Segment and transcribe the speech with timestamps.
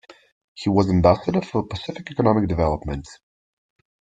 [0.55, 3.07] He was Ambassador for Pacific Economic Development.